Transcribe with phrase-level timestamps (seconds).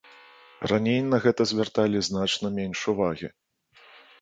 [0.71, 3.27] Раней на гэта звярталі значна менш увагі.